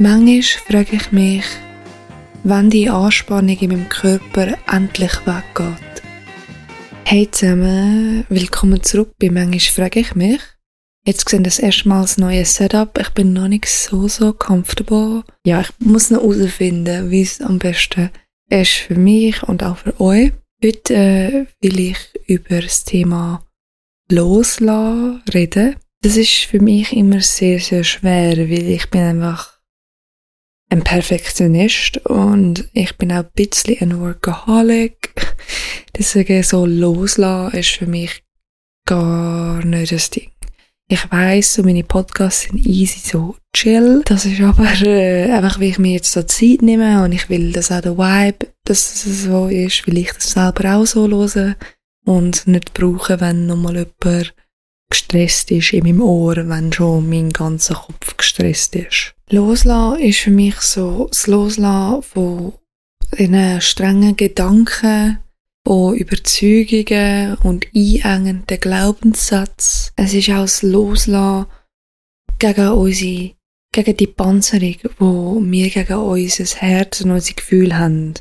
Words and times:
Manchmal 0.00 0.42
frage 0.42 0.96
ich 0.96 1.12
mich, 1.12 1.44
wann 2.42 2.68
die 2.68 2.90
Anspannung 2.90 3.56
in 3.56 3.70
meinem 3.70 3.88
Körper 3.88 4.58
endlich 4.68 5.12
weggeht. 5.24 6.02
Hey 7.04 7.30
zusammen, 7.30 8.24
willkommen 8.28 8.82
zurück 8.82 9.12
bei 9.20 9.30
Manchmal 9.30 9.60
frage 9.60 10.00
ich 10.00 10.16
mich. 10.16 10.40
Jetzt 11.06 11.28
sehen 11.28 11.44
das 11.44 11.60
erstmal 11.60 12.02
das 12.02 12.18
neue 12.18 12.44
Setup. 12.44 12.98
Ich 12.98 13.10
bin 13.10 13.34
noch 13.34 13.46
nicht 13.46 13.68
so, 13.68 14.08
so 14.08 14.32
comfortable. 14.32 15.22
Ja, 15.46 15.60
ich 15.60 15.70
muss 15.78 16.10
noch 16.10 16.22
herausfinden, 16.22 17.12
wie 17.12 17.22
es 17.22 17.40
am 17.40 17.60
besten 17.60 18.10
ist 18.50 18.72
für 18.72 18.96
mich 18.96 19.44
und 19.44 19.62
auch 19.62 19.76
für 19.76 20.00
euch. 20.00 20.32
Heute 20.60 20.94
äh, 20.94 21.46
will 21.60 21.78
ich 21.78 21.98
über 22.26 22.62
das 22.62 22.82
Thema 22.82 23.46
Loslassen 24.10 25.22
reden. 25.32 25.76
Das 26.02 26.16
ist 26.16 26.46
für 26.50 26.60
mich 26.60 26.92
immer 26.92 27.20
sehr, 27.20 27.60
sehr 27.60 27.84
schwer, 27.84 28.36
weil 28.36 28.70
ich 28.70 28.90
bin 28.90 29.02
einfach 29.02 29.53
ein 30.74 30.82
Perfektionist 30.82 31.98
und 31.98 32.68
ich 32.72 32.96
bin 32.96 33.12
auch 33.12 33.18
ein 33.18 33.30
bisschen 33.36 33.80
ein 33.80 34.00
Workaholic. 34.00 35.14
Deswegen 35.96 36.42
so 36.42 36.66
loslassen 36.66 37.56
ist 37.56 37.70
für 37.70 37.86
mich 37.86 38.24
gar 38.84 39.64
nicht 39.64 39.92
das 39.92 40.10
Ding. 40.10 40.32
Ich 40.88 41.10
weiss, 41.12 41.54
so 41.54 41.62
meine 41.62 41.84
Podcasts 41.84 42.42
sind 42.42 42.66
easy, 42.66 42.98
so 42.98 43.36
chill. 43.54 44.02
Das 44.04 44.26
ist 44.26 44.40
aber 44.40 44.66
äh, 44.82 45.30
einfach, 45.30 45.60
wie 45.60 45.68
ich 45.68 45.78
mir 45.78 45.92
jetzt 45.92 46.10
so 46.10 46.22
Zeit 46.24 46.60
nehme 46.60 47.04
und 47.04 47.12
ich 47.12 47.30
will, 47.30 47.52
dass 47.52 47.70
auch 47.70 47.80
der 47.80 47.96
Vibe, 47.96 48.48
dass 48.64 49.06
es 49.06 49.22
so 49.22 49.46
ist, 49.46 49.86
will 49.86 49.98
ich 49.98 50.12
das 50.12 50.32
selber 50.32 50.74
auch 50.74 50.86
so 50.86 51.08
hören 51.08 51.54
und 52.04 52.48
nicht 52.48 52.74
brauchen, 52.74 53.20
wenn 53.20 53.46
nochmal 53.46 53.76
jemand 53.76 54.34
gestresst 54.90 55.50
ist 55.50 55.72
in 55.72 55.84
meinem 55.84 56.02
Ohr, 56.02 56.36
wenn 56.36 56.72
schon 56.72 57.08
mein 57.08 57.30
ganzer 57.30 57.74
Kopf 57.74 58.16
gestresst 58.16 58.76
ist. 58.76 59.14
Loslassen 59.30 60.00
ist 60.00 60.20
für 60.20 60.30
mich 60.30 60.56
so 60.56 61.08
das 61.10 61.26
Loslassen 61.26 62.02
von 62.02 62.52
diesen 63.18 63.60
strengen 63.60 64.16
Gedanken, 64.16 65.18
von 65.66 65.94
Überzeugungen 65.94 67.36
und 67.42 67.66
einengenden 67.74 68.60
Glaubenssätzen. 68.60 69.92
Es 69.96 70.12
ist 70.12 70.30
auch 70.30 70.42
das 70.42 70.62
Loslassen 70.62 71.46
gegen 72.38 72.68
unsere, 72.68 73.32
gegen 73.72 73.96
die 73.96 74.06
Panzerung, 74.06 74.76
wo 74.98 75.40
wir 75.42 75.70
gegen 75.70 75.94
unser 75.94 76.44
Herz 76.60 77.00
und 77.00 77.12
unsere 77.12 77.36
Gefühle 77.36 77.78
haben. 77.78 78.14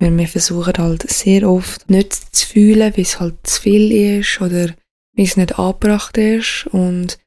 Weil 0.00 0.16
wir 0.18 0.26
versuchen 0.26 0.74
halt 0.76 1.08
sehr 1.08 1.48
oft 1.48 1.88
nicht 1.88 2.12
zu 2.12 2.46
fühlen, 2.46 2.92
wie 2.96 3.02
es 3.02 3.20
halt 3.20 3.36
zu 3.44 3.62
viel 3.62 4.18
ist 4.18 4.40
oder 4.40 4.74
wie 5.14 5.24
es 5.24 5.36
nicht 5.36 5.58
angebracht 5.58 6.16
ist 6.18 6.66
und 6.70 7.18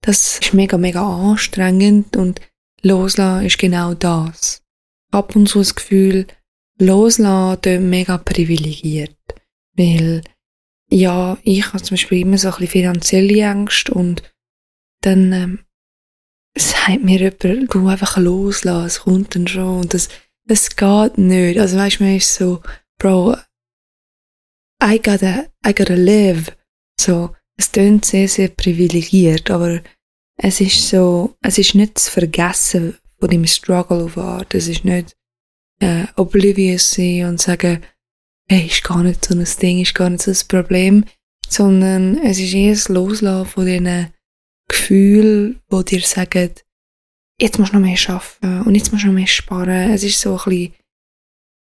das 0.00 0.38
ist 0.38 0.54
mega, 0.54 0.76
mega 0.76 1.02
anstrengend 1.02 2.16
und 2.16 2.40
loslassen 2.82 3.46
ist 3.46 3.58
genau 3.58 3.94
das. 3.94 4.62
Ab 5.10 5.34
und 5.36 5.48
zu 5.48 5.60
das 5.60 5.74
Gefühl, 5.74 6.26
loslassen 6.78 7.60
klingt 7.60 7.84
mega 7.84 8.18
privilegiert, 8.18 9.16
weil 9.76 10.22
ja, 10.90 11.38
ich 11.42 11.66
habe 11.68 11.82
zum 11.82 11.94
Beispiel 11.94 12.20
immer 12.20 12.38
so 12.38 12.48
ein 12.48 12.52
bisschen 12.52 12.68
finanzielle 12.68 13.42
Ängste 13.42 13.94
und 13.94 14.22
dann 15.00 15.32
ähm, 15.32 15.58
sagt 16.56 17.02
mir 17.02 17.18
jemand, 17.18 17.74
du 17.74 17.88
einfach 17.88 18.16
loslassen, 18.18 18.86
es 18.86 19.00
kommt 19.00 19.34
dann 19.34 19.48
schon 19.48 19.80
und 19.80 19.94
das, 19.94 20.08
das 20.46 20.76
geht 20.76 21.18
nicht. 21.18 21.58
Also 21.58 21.76
weißt 21.76 22.00
du, 22.00 22.04
man 22.04 22.16
ist 22.16 22.34
so, 22.34 22.62
Bro, 22.98 23.36
I 24.82 25.00
gotta, 25.02 25.46
I 25.66 25.74
gotta 25.74 25.94
live. 25.94 26.54
So, 27.00 27.34
es 27.56 27.70
klingt 27.70 28.04
sehr, 28.04 28.28
sehr 28.28 28.48
privilegiert, 28.48 29.50
aber 29.50 29.80
es 30.36 30.60
ist 30.60 30.88
so, 30.88 31.36
es 31.40 31.58
ist 31.58 31.74
nicht 31.74 31.96
das 31.96 32.08
Vergessen 32.08 32.96
von 33.18 33.30
dem 33.30 33.46
Struggle 33.46 34.04
auf 34.04 34.18
Art. 34.18 34.54
Es 34.54 34.68
ist 34.68 34.84
nicht 34.84 35.16
äh, 35.80 36.06
oblivious 36.16 36.92
sein 36.92 37.26
und 37.26 37.40
sagen, 37.40 37.82
hey, 38.48 38.66
ist 38.66 38.84
gar 38.84 39.02
nicht 39.02 39.24
so 39.24 39.34
ein 39.34 39.46
Ding, 39.62 39.80
ist 39.80 39.94
gar 39.94 40.10
nicht 40.10 40.22
so 40.22 40.30
ein 40.30 40.48
Problem, 40.48 41.04
sondern 41.48 42.18
es 42.18 42.38
ist 42.38 42.54
eher 42.54 42.72
das 42.72 42.88
Loslassen 42.88 43.48
von 43.48 43.66
diesen 43.66 44.12
Gefühlen, 44.68 45.60
die 45.70 45.84
dir 45.84 46.00
sagen, 46.00 46.50
jetzt 47.40 47.58
musst 47.58 47.72
du 47.72 47.78
noch 47.78 47.86
mehr 47.86 47.98
arbeiten 48.08 48.62
und 48.66 48.74
jetzt 48.74 48.92
musst 48.92 49.04
du 49.04 49.08
noch 49.08 49.14
mehr 49.14 49.26
sparen. 49.26 49.90
Es 49.90 50.02
ist 50.02 50.20
so 50.20 50.38
ein 50.38 50.44
bisschen 50.44 50.74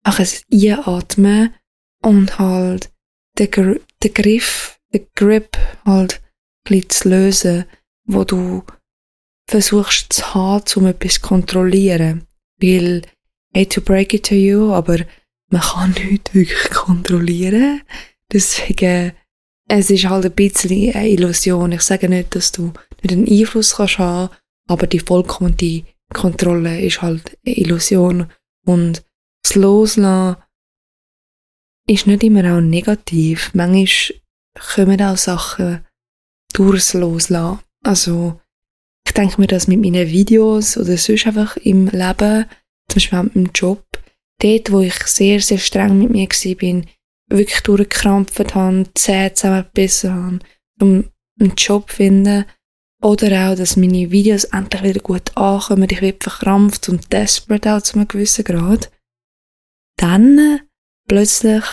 auch 0.03 0.19
ein 0.19 0.27
Einatmen 0.51 1.55
und 2.01 2.39
halt 2.39 2.91
der, 3.37 3.47
Gr 3.47 3.79
der 4.01 4.09
Griff 4.11 4.76
den 4.93 5.07
Grip 5.15 5.57
halt 5.85 6.21
ein 6.69 6.89
zu 6.89 7.09
lösen, 7.09 7.65
wo 8.05 8.23
du 8.23 8.63
versuchst 9.49 10.13
zu 10.13 10.33
haben, 10.33 10.63
um 10.75 10.87
etwas 10.87 11.15
zu 11.15 11.21
kontrollieren. 11.21 12.25
Weil, 12.61 13.03
hate 13.55 13.69
to 13.69 13.81
break 13.81 14.13
it 14.13 14.25
to 14.25 14.35
you, 14.35 14.73
aber 14.73 14.99
man 15.49 15.61
kann 15.61 15.91
nicht 16.09 16.33
wirklich 16.33 16.69
kontrollieren. 16.71 17.81
Deswegen, 18.31 19.13
es 19.69 19.89
ist 19.89 20.05
halt 20.05 20.25
ein 20.25 20.31
bisschen 20.31 20.93
eine 20.93 21.09
Illusion. 21.09 21.71
Ich 21.71 21.81
sage 21.81 22.09
nicht, 22.09 22.35
dass 22.35 22.51
du 22.51 22.73
nicht 23.01 23.11
einen 23.13 23.27
Einfluss 23.27 23.75
kannst 23.75 23.99
haben, 23.99 24.33
aber 24.67 24.87
die 24.87 24.99
vollkommene 24.99 25.83
Kontrolle 26.13 26.81
ist 26.81 27.01
halt 27.01 27.37
eine 27.45 27.57
Illusion. 27.57 28.31
Und 28.65 29.03
das 29.43 29.55
Loslassen 29.55 30.35
ist 31.87 32.07
nicht 32.07 32.23
immer 32.23 32.57
auch 32.57 32.61
negativ. 32.61 33.51
Manchmal 33.53 34.19
kommen 34.59 35.01
auch 35.01 35.17
Sachen 35.17 35.85
durchs 36.53 36.93
Loslassen. 36.93 37.59
Also, 37.83 38.39
ich 39.05 39.13
denke 39.13 39.39
mir 39.39 39.47
das 39.47 39.67
mit 39.67 39.79
meinen 39.79 40.09
Videos 40.09 40.77
oder 40.77 40.97
sonst 40.97 41.27
einfach 41.27 41.57
im 41.57 41.87
Leben, 41.87 42.45
zum 42.89 42.95
Beispiel 42.95 43.23
mit 43.23 43.35
meinem 43.35 43.51
Job, 43.53 43.85
dort, 44.41 44.71
wo 44.71 44.81
ich 44.81 44.95
sehr, 45.05 45.39
sehr 45.39 45.57
streng 45.57 45.97
mit 45.97 46.09
mir 46.11 46.27
war, 46.27 46.83
wirklich 47.29 47.61
durchgekrampft 47.61 48.55
habe, 48.55 48.85
Zähne 48.93 49.33
zusammengebissen 49.33 50.13
habe, 50.13 50.39
um 50.79 51.09
einen 51.39 51.55
Job 51.55 51.89
zu 51.89 51.95
finden. 51.97 52.45
Oder 53.01 53.51
auch, 53.51 53.55
dass 53.55 53.77
meine 53.77 54.09
Videos 54.09 54.45
endlich 54.45 54.83
wieder 54.83 54.99
gut 55.01 55.37
ankommen, 55.37 55.87
ich 55.89 56.01
werde 56.01 56.17
verkrampft 56.19 56.89
und 56.89 57.13
desperate 57.13 57.75
auch 57.75 57.81
zu 57.81 57.95
einem 57.95 58.07
gewissen 58.07 58.43
Grad. 58.43 58.91
Dann 59.97 60.61
plötzlich 61.07 61.63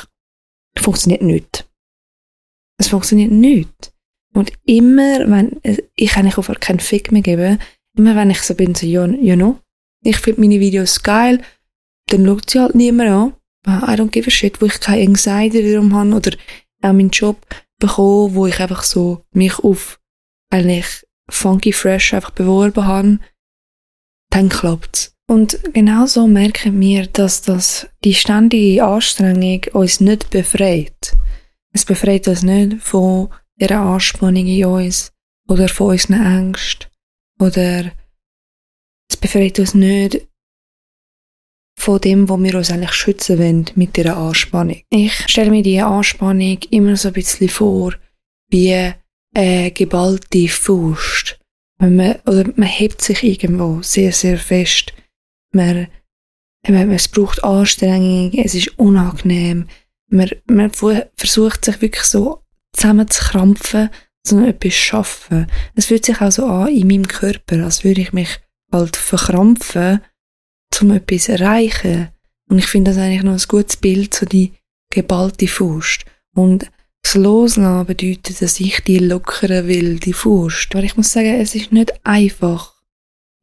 funktioniert 0.77 1.23
nichts. 1.23 1.64
Es 2.79 2.89
funktioniert 2.89 3.31
nicht. 3.31 3.93
Und 4.35 4.53
immer, 4.65 5.31
wenn, 5.31 5.61
ich 5.95 6.11
kann 6.11 6.25
nicht 6.25 6.39
auf 6.39 6.51
keinen 6.61 6.81
Fick 6.81 7.13
mehr 7.13 7.23
geben, 7.23 7.59
immer 7.97 8.17
wenn 8.17 8.31
ich 8.31 8.43
so 8.43 8.55
bin, 8.55 8.75
so, 8.75 8.87
ja, 8.87 9.07
ja 9.07 9.37
no, 9.37 9.61
ich 10.03 10.17
finde 10.19 10.41
meine 10.41 10.61
Videos 10.61 11.03
geil, 11.03 11.41
dann 12.09 12.27
schaut 12.27 12.51
sie 12.51 12.61
halt 12.61 12.75
niemand 12.75 13.11
an. 13.11 13.35
I 13.67 13.99
don't 13.99 14.11
give 14.11 14.27
a 14.27 14.31
shit, 14.31 14.61
wo 14.61 14.67
ich 14.67 14.81
keine 14.81 15.07
Anxiety 15.07 15.73
darum 15.73 15.95
habe 15.95 16.15
oder 16.15 16.33
auch 16.83 16.93
meinen 16.93 17.11
Job 17.11 17.47
bekomme, 17.79 18.35
wo 18.35 18.47
ich 18.47 18.61
einfach 18.61 18.83
so 18.83 19.25
mich 19.33 19.59
auf 19.61 20.01
eigentlich 20.51 21.07
funky 21.31 21.73
fresh 21.73 22.13
einfach 22.13 22.31
beworben 22.31 22.87
habe, 22.87 23.19
dann 24.31 24.49
klappt's. 24.49 25.15
Und 25.27 25.59
genauso 25.73 26.27
merken 26.27 26.79
wir, 26.81 27.07
dass 27.07 27.41
das, 27.41 27.89
die 28.05 28.15
ständige 28.15 28.85
Anstrengung 28.85 29.63
uns 29.73 30.01
nicht 30.01 30.29
befreit. 30.31 31.17
Es 31.75 31.85
befreit 31.85 32.29
uns 32.29 32.43
nicht 32.43 32.81
von 32.83 33.29
dieser 33.61 33.81
Anspannung 33.81 34.47
in 34.47 34.65
uns 34.65 35.13
oder 35.49 35.69
von 35.69 35.91
unseren 35.91 36.25
Ängsten 36.25 36.89
oder 37.41 37.93
es 39.11 39.17
befreit 39.17 39.59
uns 39.59 39.75
nicht 39.75 40.27
von 41.77 42.01
dem, 42.01 42.29
wo 42.29 42.41
wir 42.41 42.55
uns 42.55 42.71
eigentlich 42.71 42.93
schützen 42.93 43.39
wollen 43.39 43.67
mit 43.75 43.97
dieser 43.97 44.17
Anspannung. 44.17 44.81
Ich 44.91 45.29
stelle 45.29 45.51
mir 45.51 45.63
diese 45.63 45.85
Anspannung 45.85 46.59
immer 46.71 46.97
so 46.97 47.09
ein 47.09 47.15
bisschen 47.15 47.49
vor 47.49 47.95
wie 48.49 48.93
eine 49.35 49.71
geballte 49.73 50.49
Faust. 50.49 51.39
Man, 51.79 52.15
oder 52.27 52.45
man 52.55 52.69
hebt 52.69 53.03
sich 53.03 53.23
irgendwo 53.25 53.83
sehr, 53.83 54.13
sehr 54.13 54.39
fest. 54.39 54.95
Man, 55.53 55.89
es 56.63 57.09
braucht 57.09 57.43
Anstrengung, 57.43 58.33
es 58.33 58.55
ist 58.55 58.79
unangenehm, 58.79 59.67
man, 60.15 60.31
man 60.47 60.71
versucht 61.17 61.65
sich 61.65 61.81
wirklich 61.83 62.05
so 62.05 62.43
zusammenzukrampfen, 62.73 63.91
so 64.27 64.41
etwas 64.45 64.73
zu 64.73 64.79
schaffen. 64.79 65.47
Es 65.75 65.87
fühlt 65.87 66.07
sich 66.07 66.21
auch 66.21 66.33
so 66.33 66.47
an 66.47 66.69
in 66.69 66.87
meinem 66.87 67.09
Körper, 67.09 67.65
als 67.65 67.85
würde 67.85 68.01
ich 68.01 68.13
mich 68.13 68.41
halt 68.73 68.97
verkrampfen, 68.97 70.01
um 70.81 70.91
etwas 70.93 71.25
zu 71.25 71.33
erreichen. 71.33 72.09
Und 72.49 72.59
ich 72.59 72.67
finde 72.67 72.91
das 72.91 72.99
eigentlich 72.99 73.23
noch 73.23 73.33
ein 73.33 73.49
gutes 73.49 73.77
Bild, 73.77 74.15
so 74.15 74.27
die 74.27 74.53
geballte 74.91 75.49
Faust. 75.49 76.05
Und 76.35 76.71
das 77.03 77.15
Loslassen 77.15 77.87
bedeutet, 77.87 78.41
dass 78.41 78.61
ich 78.61 78.81
die 78.81 78.99
lockeren 78.99 79.67
will, 79.67 79.99
die 79.99 80.13
Faust. 80.13 80.69
Aber 80.75 80.85
ich 80.85 80.97
muss 80.97 81.13
sagen, 81.13 81.41
es 81.41 81.55
ist 81.55 81.73
nicht 81.73 81.93
einfach, 82.05 82.75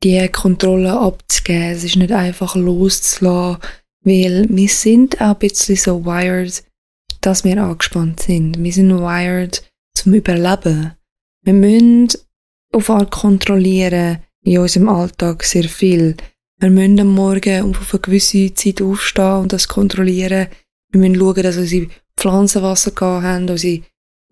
die 0.03 0.27
Kontrolle 0.29 1.00
abzugeben. 1.00 1.71
Es 1.71 1.83
ist 1.83 1.95
nicht 1.95 2.12
einfach 2.12 2.56
loszulassen, 2.56 3.62
weil 4.03 4.48
wir 4.50 4.69
sind 4.69 5.21
auch 5.21 5.33
ein 5.33 5.39
bisschen 5.39 5.75
so 5.75 6.06
wired, 6.06 6.63
dass 7.21 7.44
wir 7.44 7.62
angespannt 7.62 8.21
sind. 8.21 8.62
Wir 8.62 8.74
sind 8.74 8.98
wired 8.98 9.63
zum 9.94 10.13
Überleben. 10.13 10.94
Wir 11.44 11.53
müssen 11.53 12.09
auf 12.71 12.89
Art 12.89 13.12
kontrollieren 13.12 14.19
in 14.44 14.59
unserem 14.59 14.89
Alltag 14.89 15.44
sehr 15.44 15.65
viel. 15.65 16.18
Wir 16.59 16.69
müssen 16.69 17.00
am 17.00 17.13
Morgen 17.13 17.75
auf 17.75 17.94
eine 17.94 18.00
gewisse 18.00 18.53
Zeit 18.53 18.81
aufstehen 18.81 19.38
und 19.38 19.53
das 19.53 19.68
kontrollieren. 19.68 20.48
Wir 20.92 21.00
müssen 21.00 21.15
schauen, 21.15 21.44
dass 21.44 21.57
unsere 21.57 21.88
Pflanzen 22.18 22.62
Wasser 22.62 22.92
gehabt 22.92 23.24
haben, 23.24 23.50
unsere 23.50 23.81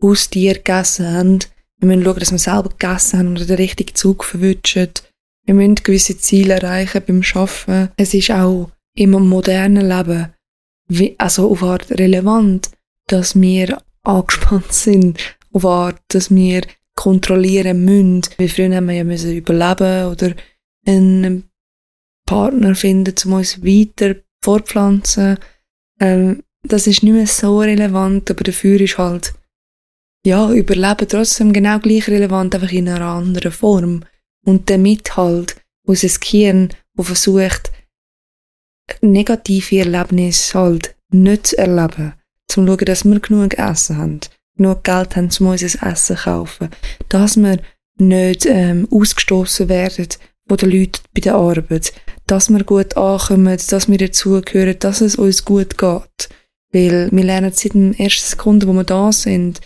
Haustiere 0.02 0.56
gegessen 0.56 1.08
haben. 1.12 1.40
Wir 1.80 1.88
müssen 1.88 2.04
schauen, 2.04 2.20
dass 2.20 2.32
wir 2.32 2.40
selber 2.40 2.70
gegessen 2.70 3.20
haben 3.20 3.28
und 3.30 3.50
den 3.50 3.56
richtigen 3.56 3.96
Zug 3.96 4.24
verwünschen. 4.24 4.90
Wir 5.46 5.56
müssen 5.56 5.76
gewisse 5.76 6.18
Ziele 6.18 6.56
erreichen 6.56 7.02
beim 7.06 7.24
Arbeiten. 7.34 7.92
Es 7.98 8.14
ist 8.14 8.32
auch 8.32 8.70
im 9.00 9.12
modernen 9.12 9.88
Leben 9.88 10.34
wie, 10.90 11.16
also 11.18 11.52
auf 11.52 11.64
Art 11.64 11.90
relevant, 11.92 12.72
dass 13.08 13.40
wir 13.40 13.82
angespannt 14.04 14.74
sind, 14.74 15.38
auf 15.54 15.66
Art, 15.66 16.02
dass 16.10 16.34
wir 16.34 16.62
kontrollieren 16.96 17.86
müssen. 17.86 18.24
Wie 18.38 18.50
früher 18.50 18.76
haben 18.76 18.88
wir 18.88 18.96
ja 18.96 19.04
müssen 19.04 19.36
überleben 19.36 20.12
oder 20.12 20.34
einen 20.86 21.50
Partner 22.26 22.76
finden, 22.76 23.16
um 23.26 23.34
uns 23.34 23.64
weiter 23.64 24.16
fortpflanzen. 24.44 25.38
Ähm, 26.00 26.44
das 26.64 26.88
ist 26.88 27.04
nicht 27.04 27.14
mehr 27.14 27.28
so 27.28 27.60
relevant, 27.60 28.30
aber 28.30 28.44
dafür 28.44 28.82
ist 28.82 28.98
halt, 28.98 29.34
ja, 30.26 30.52
Überleben 30.52 31.08
trotzdem 31.08 31.54
genau 31.54 31.80
gleich 31.80 32.10
relevant, 32.10 32.54
einfach 32.54 32.72
in 32.72 32.90
einer 32.90 33.06
anderen 33.06 33.52
Form. 33.52 34.04
Und 34.46 34.70
damit 34.70 35.16
halt 35.16 35.56
unser 35.86 36.10
Gehirn, 36.20 36.70
das 36.96 37.08
versucht, 37.08 37.72
negative 39.02 39.80
Erlebnisse 39.80 40.58
halt 40.58 40.96
nicht 41.12 41.48
zu 41.48 41.58
erleben, 41.58 42.14
zum 42.48 42.68
schauen, 42.68 42.86
dass 42.86 43.06
wir 43.06 43.20
genug 43.20 43.58
Essen 43.58 43.98
haben, 43.98 44.20
genug 44.58 44.84
Geld 44.84 45.16
haben, 45.16 45.30
um 45.40 45.48
unser 45.48 45.88
Essen 45.88 46.16
zu 46.16 46.24
kaufen, 46.24 46.70
dass 47.10 47.38
wir 47.38 47.60
nicht 47.98 48.46
ähm, 48.46 48.88
ausgestoßen 48.92 49.70
werden 49.70 50.08
von 50.48 50.58
den 50.58 50.72
Leuten 50.72 51.02
bei 51.14 51.22
der 51.22 51.36
Arbeit, 51.36 51.94
dass 52.28 52.50
wir 52.50 52.64
gut 52.64 52.98
ankommen, 52.98 53.58
dass 53.70 53.90
wir 53.90 53.98
dazugehören, 53.98 54.80
dass 54.80 55.02
es 55.02 55.16
uns 55.16 55.46
gut 55.46 55.78
geht. 55.78 56.30
Weil 56.72 57.10
wir 57.12 57.24
lernen 57.24 57.52
seit 57.54 57.74
den 57.74 57.98
ersten 57.98 58.30
Sekunden, 58.30 58.68
wo 58.68 58.74
wir 58.74 58.84
da 58.84 59.12
sind, 59.12 59.60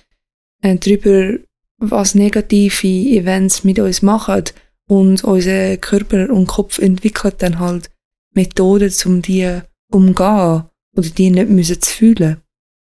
äh, 0.61 0.77
darüber, 0.77 1.37
was 1.77 2.15
negative 2.15 2.87
Events 2.87 3.63
mit 3.63 3.79
uns 3.79 4.01
machen 4.01 4.43
und 4.87 5.23
unser 5.23 5.77
Körper 5.77 6.29
und 6.29 6.47
Kopf 6.47 6.79
entwickelt 6.79 7.35
dann 7.39 7.59
halt 7.59 7.89
Methoden, 8.33 8.93
um 9.05 9.21
die 9.21 9.61
umgehen 9.91 10.63
oder 10.95 11.09
die 11.17 11.29
nicht 11.29 11.49
müssen 11.49 11.81
zu 11.81 11.89
fühlen. 11.89 12.41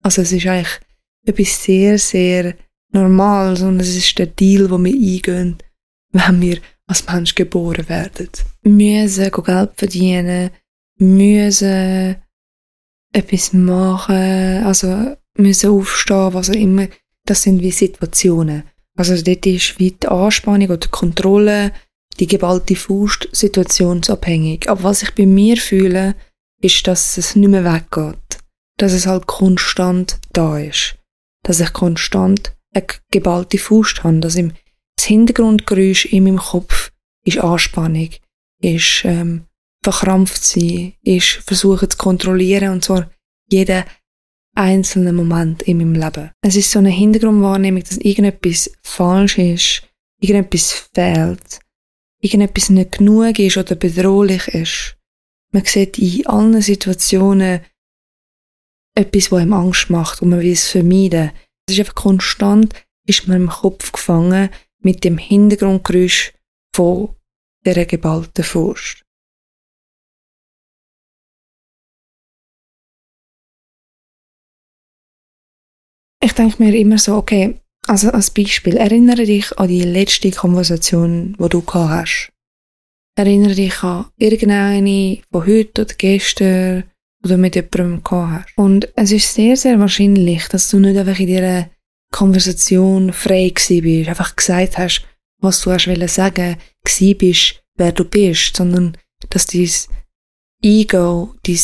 Also 0.04 0.22
es 0.22 0.32
ist 0.32 0.46
eigentlich 0.46 0.80
etwas 1.26 1.64
sehr, 1.64 1.98
sehr 1.98 2.56
Normales 2.92 3.62
und 3.62 3.80
es 3.80 3.96
ist 3.96 4.20
der 4.20 4.28
Deal, 4.28 4.70
wo 4.70 4.78
wir 4.78 4.94
eingehen, 4.94 5.58
wenn 6.12 6.42
wir 6.42 6.60
als 6.86 7.08
Mensch 7.08 7.34
geboren 7.34 7.90
werden. 7.90 8.30
Müssen 8.62 9.32
Geld 9.32 9.72
verdienen, 9.76 10.52
müssen 10.98 12.16
etwas 13.12 13.54
machen, 13.54 14.64
also 14.64 15.16
müssen 15.38 15.72
aufstehen, 15.72 16.34
was 16.34 16.50
auch 16.50 16.56
immer. 16.56 16.88
Das 17.26 17.44
sind 17.44 17.62
wie 17.62 17.72
Situationen. 17.72 18.64
Also 18.96 19.20
dort 19.20 19.46
ist 19.46 19.80
wie 19.80 19.92
die 19.92 20.08
Anspannung 20.08 20.68
oder 20.68 20.78
die 20.78 20.90
Kontrolle, 20.90 21.72
die 22.20 22.28
geballte 22.28 22.76
Faust 22.76 23.30
situationsabhängig. 23.32 24.70
Aber 24.70 24.84
was 24.84 25.04
ich 25.04 25.16
bei 25.16 25.26
mir 25.26 25.58
fühle, 25.58 26.16
ist, 26.62 26.88
dass 26.88 27.18
es 27.18 27.36
nicht 27.36 27.50
mehr 27.50 27.66
weggeht. 27.66 28.40
Dass 28.78 28.94
es 28.94 29.06
halt 29.06 29.28
konstant 29.28 30.20
da 30.32 30.58
ist. 30.58 30.96
Dass 31.44 31.60
ich 31.60 31.74
konstant 31.74 32.56
eine 32.74 32.86
geballte 33.12 33.58
Faust 33.58 34.04
habe. 34.04 34.20
Dass 34.20 34.36
im, 34.36 34.54
das 34.96 35.06
Hintergrundgeräusch 35.06 36.06
in 36.06 36.24
meinem 36.24 36.38
Kopf 36.38 36.92
ist 37.26 37.40
Anspannung, 37.40 38.10
ist 38.62 39.02
ähm, 39.04 39.46
verkrampft 39.84 40.44
sein, 40.44 40.94
ist 41.04 41.42
versuchen 41.46 41.90
zu 41.90 41.98
kontrollieren 41.98 42.72
und 42.74 42.84
zwar 42.84 43.10
jeden 43.50 43.84
einzelnen 44.56 45.16
Moment 45.16 45.64
in 45.64 45.78
meinem 45.78 45.96
Leben. 45.96 46.32
Es 46.42 46.56
ist 46.56 46.72
so 46.72 46.80
eine 46.80 46.90
Hintergrundwahrnehmung, 46.90 47.84
dass 47.84 47.98
irgendetwas 47.98 48.72
falsch 48.82 49.38
ist, 49.38 49.84
irgendetwas 50.20 50.90
fehlt, 50.94 51.60
irgendetwas 52.24 52.70
nicht 52.70 52.94
genug 52.94 53.38
ist 53.38 53.58
oder 53.58 53.76
bedrohlich 53.76 54.48
ist. 54.48 54.98
Man 55.52 55.66
sieht 55.66 56.00
in 56.00 56.26
allen 56.26 56.62
Situationen 56.62 57.62
etwas, 58.96 59.32
was 59.32 59.42
einem 59.42 59.54
Angst 59.54 59.90
macht 59.90 60.22
und 60.22 60.30
man 60.30 60.40
will 60.40 60.52
es 60.52 60.70
vermeiden. 60.70 61.32
Es 61.68 61.74
ist 61.74 61.80
einfach 61.80 61.96
konstant, 61.96 62.74
ist 63.06 63.28
man 63.28 63.38
im 63.38 63.50
Kopf 63.50 63.92
gefangen 63.92 64.50
mit 64.80 65.04
dem 65.04 65.18
Hintergrundgeräusch 65.18 66.34
von 66.76 67.16
der 67.66 67.86
geballten 67.86 68.44
Faust. 68.44 69.04
Ich 76.22 76.32
denke 76.34 76.64
mir 76.64 76.74
immer 76.74 76.98
so, 76.98 77.18
okay, 77.18 77.60
also 77.88 78.12
als 78.12 78.32
Beispiel, 78.32 78.78
erinnere 78.78 79.26
dich 79.26 79.58
an 79.58 79.68
die 79.68 79.84
letzte 79.84 80.32
Konversation, 80.32 81.36
die 81.40 81.50
du 81.50 81.62
gehabt 81.62 81.90
hast. 81.90 82.30
Erinnere 83.16 83.56
dich 83.56 83.84
an 83.84 84.06
irgendeine 84.18 85.20
von 85.32 85.46
heute 85.46 85.84
oder 85.84 85.94
gestern 85.96 86.84
oder 87.24 87.38
mit 87.38 87.56
jemandem 87.56 88.04
gehabt 88.04 88.46
hast. 88.48 88.58
Und 88.58 88.90
es 88.96 89.12
ist 89.12 89.34
sehr, 89.34 89.56
sehr 89.56 89.80
wahrscheinlich, 89.80 90.48
dass 90.48 90.70
du 90.70 90.80
nicht 90.80 90.98
einfach 90.98 91.20
in 91.20 91.28
dieser 91.28 91.70
Konversation 92.12 93.12
frei 93.14 93.50
gewesen 93.50 93.84
bist, 93.84 94.10
einfach 94.10 94.36
gesagt 94.36 94.78
hast, 94.78 95.06
was 95.40 95.62
du 95.62 95.72
hast 95.72 95.88
wollen 95.88 96.08
sagen, 96.08 96.58
gewesen 96.84 97.18
bist, 97.18 97.64
wer 97.76 97.92
du 97.92 98.06
bist, 98.06 98.56
sondern 98.56 98.98
dass 99.30 99.48
dein 99.48 99.70
Ego, 100.62 101.36
dein 101.44 101.60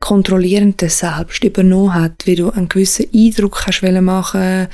kontrollierende 0.00 0.88
Selbst 0.88 1.42
übernommen 1.42 1.94
hat, 1.94 2.26
wie 2.26 2.36
du 2.36 2.50
einen 2.50 2.68
gewissen 2.68 3.06
Eindruck 3.12 3.66
hast 3.66 3.82
machen 3.82 4.68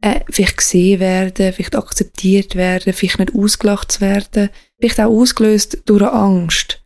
äh, 0.00 0.20
vielleicht 0.30 0.58
gesehen 0.58 1.00
werden, 1.00 1.52
vielleicht 1.52 1.76
akzeptiert 1.76 2.54
werden, 2.54 2.92
vielleicht 2.92 3.18
nicht 3.18 3.34
ausgelacht 3.34 3.92
zu 3.92 4.00
werden, 4.00 4.50
vielleicht 4.78 5.00
auch 5.00 5.10
ausgelöst 5.10 5.82
durch 5.86 6.02
eine 6.02 6.12
Angst, 6.12 6.84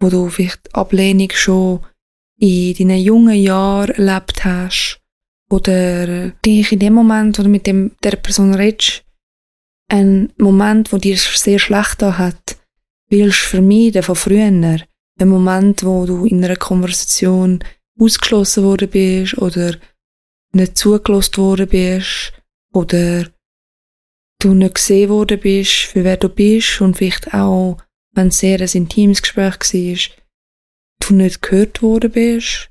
wo 0.00 0.08
du 0.08 0.28
vielleicht 0.28 0.74
Ablehnung 0.74 1.30
schon 1.32 1.80
in 2.38 2.74
deinen 2.74 2.98
jungen 2.98 3.36
Jahren 3.36 3.94
erlebt 3.94 4.44
hast 4.44 5.00
oder 5.50 6.30
dich 6.44 6.72
in 6.72 6.78
dem 6.78 6.94
Moment, 6.94 7.38
wo 7.38 7.42
du 7.42 7.48
mit 7.48 7.66
dem, 7.66 7.92
der 8.02 8.16
Person 8.16 8.54
redest, 8.54 9.04
ein 9.88 10.32
Moment, 10.38 10.92
wo 10.92 10.98
dir 10.98 11.16
sehr 11.16 11.58
schlecht 11.58 12.02
hat, 12.02 12.56
willst 13.08 13.40
vermeiden 13.40 14.04
von 14.04 14.14
früher. 14.14 14.44
Ein 14.44 15.28
Moment, 15.28 15.84
wo 15.84 16.06
du 16.06 16.24
in 16.24 16.44
einer 16.44 16.56
Konversation 16.56 17.62
ausgeschlossen 17.98 18.64
worden 18.64 18.88
bist 18.88 19.36
oder 19.38 19.74
nicht 20.52 20.78
zugelost 20.78 21.36
worden 21.36 21.68
bist 21.68 22.32
oder 22.72 23.30
du 24.40 24.54
nicht 24.54 24.76
gesehen 24.76 25.10
worden 25.10 25.40
bist, 25.40 25.72
für 25.72 26.04
wer 26.04 26.16
du 26.16 26.28
bist 26.28 26.80
und 26.80 26.96
vielleicht 26.96 27.34
auch, 27.34 27.78
wenn 28.14 28.28
es 28.28 28.38
sehr 28.38 28.60
ein 28.60 28.68
intimes 28.72 29.22
Gespräch 29.22 29.54
war, 29.54 30.16
du 31.00 31.14
nicht 31.14 31.42
gehört 31.42 31.82
worden 31.82 32.10
bist. 32.10 32.70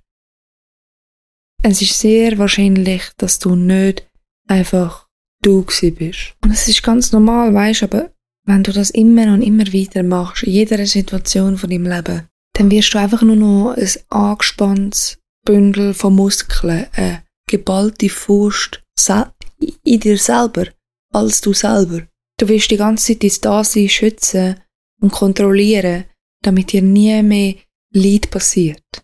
Es 1.62 1.82
ist 1.82 2.00
sehr 2.00 2.38
wahrscheinlich, 2.38 3.04
dass 3.18 3.40
du 3.40 3.56
nicht 3.56 4.08
einfach 4.48 5.08
du 5.42 5.64
gewesen 5.64 5.96
bist. 5.96 6.36
Und 6.44 6.52
es 6.52 6.68
ist 6.68 6.84
ganz 6.84 7.12
normal, 7.12 7.54
weißt, 7.54 7.84
aber 7.84 8.12
wenn 8.46 8.64
du 8.64 8.72
das 8.72 8.90
immer 8.90 9.34
und 9.34 9.42
immer 9.42 9.66
wieder 9.72 10.04
machst, 10.04 10.44
in 10.44 10.54
jeder 10.54 10.86
Situation 10.86 11.58
von 11.58 11.70
deinem 11.70 11.86
Leben, 11.86 12.28
dann 12.54 12.72
wirst 12.72 12.94
du 12.94 12.98
einfach 12.98 13.22
nur 13.22 13.36
noch 13.36 13.76
ein 13.76 13.90
angespanntes 14.10 15.20
Bündel 15.46 15.94
von 15.94 16.16
Muskeln, 16.16 16.88
eine 16.94 17.24
geballte 17.48 18.10
Faust 18.10 18.82
in 19.84 20.00
dir 20.00 20.18
selber, 20.18 20.68
als 21.14 21.42
du 21.42 21.54
selber. 21.54 22.08
Du 22.38 22.48
wirst 22.48 22.72
die 22.72 22.78
ganze 22.78 23.20
Zeit 23.20 23.24
dein 23.24 23.42
Dasein 23.42 23.90
schützen 23.90 24.62
und 25.02 25.12
kontrollieren, 25.12 26.06
damit 26.42 26.72
dir 26.72 26.82
nie 26.82 27.22
mehr 27.22 27.56
Leid 27.94 28.30
passiert. 28.30 29.04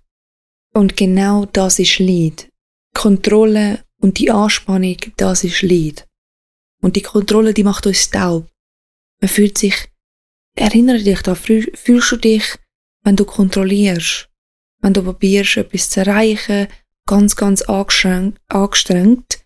Und 0.74 0.96
genau 0.96 1.46
das 1.46 1.80
ist 1.80 2.00
Leid. 2.00 2.50
Kontrolle 2.94 3.84
und 4.02 4.20
die 4.20 4.32
Anspannung, 4.32 4.98
das 5.18 5.44
ist 5.44 5.62
Leid. 5.62 6.08
Und 6.82 6.96
die 6.96 7.02
Kontrolle, 7.02 7.54
die 7.54 7.64
macht 7.64 7.88
uns 7.88 8.10
taub. 8.10 8.48
Man 9.22 9.30
fühlt 9.30 9.58
sich, 9.58 9.76
erinnere 10.56 11.02
dich 11.02 11.22
da, 11.22 11.36
fühlst 11.36 12.12
du 12.12 12.18
dich, 12.18 12.58
wenn 13.04 13.16
du 13.16 13.26
kontrollierst, 13.26 14.30
wenn 14.82 14.94
du 14.94 15.04
probierst, 15.04 15.58
etwas 15.58 15.90
zu 15.90 16.02
erreichen, 16.02 16.68
ganz, 17.08 17.36
ganz 17.36 17.62
angestrengt, 17.64 19.45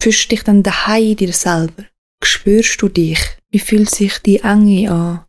fühlst 0.00 0.24
du 0.24 0.28
dich 0.28 0.44
dann 0.44 0.62
daheim 0.62 1.16
dir 1.16 1.32
selber? 1.32 1.84
Spürst 2.22 2.80
du 2.82 2.88
dich? 2.88 3.20
Wie 3.50 3.58
fühlt 3.58 3.90
sich 3.90 4.18
die 4.18 4.40
Enge 4.40 4.90
an? 4.90 5.24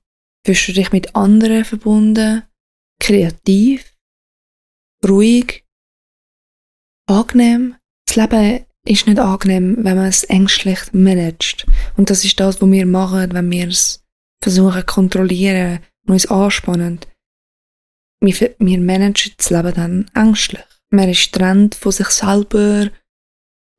Fühlst 0.46 0.68
du 0.68 0.74
dich 0.74 0.92
mit 0.92 1.16
anderen 1.16 1.66
verbunden? 1.66 2.44
Kreativ? 3.00 3.96
Ruhig? 5.08 5.66
Angenehm? 7.08 7.76
Das 8.06 8.16
Leben 8.16 8.66
ist 8.86 9.08
nicht 9.08 9.20
angenehm, 9.20 9.78
wenn 9.80 9.98
man 9.98 10.08
es 10.08 10.24
ängstlich 10.24 10.80
managt. 10.94 11.66
Und 11.98 12.10
das 12.10 12.26
ist 12.26 12.40
das, 12.40 12.62
was 12.62 12.72
wir 12.72 12.86
machen, 12.86 13.34
wenn 13.34 13.52
wir 13.52 13.68
es 13.68 14.04
versuchen 14.42 14.86
kontrollieren 14.86 15.80
und 16.06 16.14
uns 16.14 16.26
anspannen. 16.26 17.00
wir, 18.22 18.56
wir 18.58 18.80
managen 18.80 19.34
das 19.38 19.50
Leben 19.50 19.74
dann 19.74 20.12
ängstlich. 20.14 20.64
Man 20.90 21.10
ist 21.10 21.32
getrennt 21.32 21.76
von 21.76 21.92
sich 21.92 22.08
selber, 22.08 22.90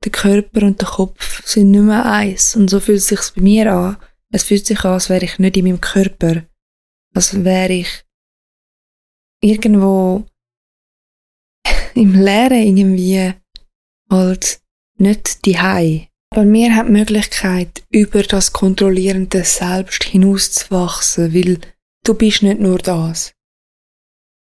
der 0.05 0.13
Körper 0.13 0.63
und 0.63 0.81
der 0.81 0.89
Kopf 0.89 1.45
sind 1.47 1.71
nicht 1.71 1.83
mehr 1.83 2.05
eins. 2.05 2.57
Und 2.57 2.69
so 2.69 2.81
fühlt 2.81 2.99
es 2.99 3.09
sich 3.09 3.21
bei 3.35 3.43
mir 3.43 3.73
an. 3.73 3.97
Es 4.31 4.45
fühlt 4.45 4.67
sich 4.67 4.85
an, 4.85 4.93
als 4.93 5.09
wäre 5.09 5.25
ich 5.25 5.39
nicht 5.39 5.57
in 5.57 5.65
meinem 5.65 5.81
Körper. 5.81 6.45
Als 7.15 7.45
wäre 7.45 7.73
ich 7.73 8.05
irgendwo 9.41 10.25
im 11.95 12.15
Leeren 12.15 12.77
irgendwie 12.77 13.35
halt 14.11 14.61
nicht 14.99 15.45
die 15.45 15.59
Hai. 15.59 16.09
Aber 16.31 16.45
mir 16.45 16.75
hat 16.75 16.89
die 16.89 16.93
Möglichkeit, 16.93 17.85
über 17.91 18.23
das 18.23 18.53
kontrollierende 18.53 19.45
Selbst 19.45 20.05
hinauszuwachsen, 20.05 21.35
weil 21.35 21.59
du 22.05 22.15
bist 22.15 22.43
nicht 22.43 22.61
nur 22.61 22.79
das. 22.79 23.35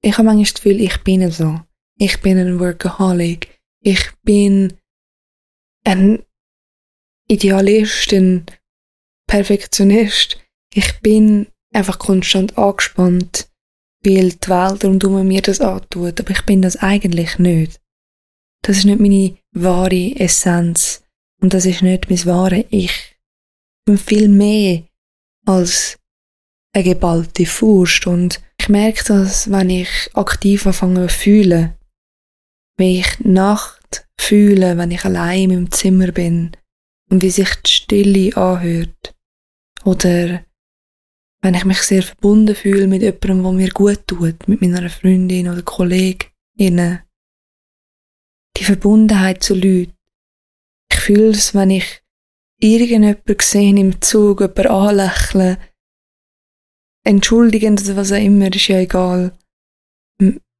Ich 0.02 0.12
habe 0.16 0.24
manchmal 0.24 0.44
das 0.44 0.54
Gefühl, 0.54 0.80
ich 0.80 1.02
bin 1.02 1.30
so. 1.30 1.60
Ich 1.98 2.20
bin 2.20 2.38
ein 2.38 2.60
Workaholic. 2.60 3.48
Ich 3.82 4.10
bin 4.22 4.72
ein 5.86 6.24
Idealist, 7.28 8.12
ein 8.12 8.46
Perfektionist. 9.28 10.38
Ich 10.74 11.00
bin 11.00 11.46
einfach 11.72 11.98
konstant 11.98 12.58
angespannt, 12.58 13.48
weil 14.04 14.30
die 14.30 14.48
Welt 14.48 14.84
rundum 14.84 15.26
mir 15.26 15.42
das 15.42 15.60
antut. 15.60 16.20
Aber 16.20 16.30
ich 16.30 16.42
bin 16.44 16.62
das 16.62 16.76
eigentlich 16.76 17.38
nicht. 17.38 17.80
Das 18.62 18.78
ist 18.78 18.84
nicht 18.84 19.00
meine 19.00 19.36
wahre 19.52 20.16
Essenz. 20.16 21.04
Und 21.40 21.54
das 21.54 21.66
ist 21.66 21.82
nicht 21.82 22.10
mein 22.10 22.24
wahre 22.26 22.66
Ich. 22.70 22.90
Ich 22.90 23.14
bin 23.84 23.98
viel 23.98 24.28
mehr 24.28 24.82
als 25.44 25.98
eine 26.72 26.84
geballte 26.84 27.46
Faust. 27.46 28.06
Und 28.06 28.40
ich 28.60 28.68
merke 28.68 29.04
das, 29.04 29.50
wenn 29.50 29.70
ich 29.70 30.10
aktiv 30.14 30.66
anfange 30.66 31.06
zu 31.06 31.14
fühlen. 31.14 31.76
Wie 32.76 33.00
ich 33.00 33.20
Nacht 33.20 34.06
fühle, 34.20 34.76
wenn 34.76 34.90
ich 34.90 35.04
allein 35.04 35.42
in 35.42 35.50
meinem 35.50 35.70
Zimmer 35.70 36.12
bin. 36.12 36.52
Und 37.10 37.22
wie 37.22 37.30
sich 37.30 37.54
die 37.64 37.70
Stille 37.70 38.36
anhört. 38.36 39.14
Oder 39.84 40.44
wenn 41.40 41.54
ich 41.54 41.64
mich 41.64 41.82
sehr 41.82 42.02
verbunden 42.02 42.56
fühle 42.56 42.88
mit 42.88 43.02
jemandem, 43.02 43.42
der 43.42 43.52
mir 43.52 43.70
gut 43.70 44.06
tut, 44.06 44.48
mit 44.48 44.60
meiner 44.60 44.90
Freundin 44.90 45.48
oder 45.48 45.62
Kollegin. 45.62 46.30
Die 46.58 48.64
Verbundenheit 48.64 49.44
zu 49.44 49.54
Leuten. 49.54 49.92
Ich 50.90 50.98
fühle 50.98 51.30
es, 51.30 51.54
wenn 51.54 51.70
ich 51.70 52.02
irgendjemanden 52.58 53.36
sehe 53.40 53.76
im 53.76 54.00
Zug, 54.00 54.40
jemanden 54.40 54.66
anlächeln, 54.66 55.58
entschuldigend 57.04 57.84
oder 57.84 57.96
was 57.96 58.12
auch 58.12 58.16
immer, 58.16 58.52
ist 58.52 58.68
ja 58.68 58.78
egal. 58.78 59.36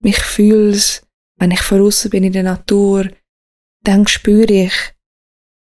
Ich 0.05 0.19
fühle 0.19 0.71
es, 0.71 1.06
wenn 1.39 1.51
ich 1.51 1.61
draussen 1.61 2.11
bin 2.11 2.25
in 2.25 2.33
der 2.33 2.43
Natur, 2.43 3.09
dann 3.83 4.07
spüre 4.07 4.53
ich, 4.53 4.73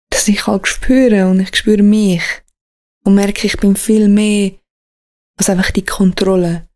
dass 0.10 0.28
ich 0.28 0.46
halt 0.46 0.68
spüre 0.68 1.28
und 1.28 1.40
ich 1.40 1.56
spüre 1.56 1.84
mich 1.84 2.24
und 3.04 3.16
merke, 3.16 3.48
ich 3.48 3.58
bin 3.58 3.76
viel 3.76 4.08
mehr 4.08 4.52
als 5.38 5.50
einfach 5.50 5.72
die 5.72 5.86
Kontrolle, 5.86 6.68